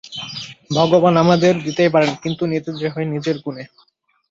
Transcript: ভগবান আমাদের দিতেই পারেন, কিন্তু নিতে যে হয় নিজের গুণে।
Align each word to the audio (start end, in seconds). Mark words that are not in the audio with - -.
ভগবান 0.71 1.15
আমাদের 1.17 1.53
দিতেই 1.63 1.93
পারেন, 1.95 2.11
কিন্তু 2.23 2.43
নিতে 2.45 2.69
যে 2.75 2.87
হয় 2.93 3.07
নিজের 3.13 3.37
গুণে। 3.39 3.63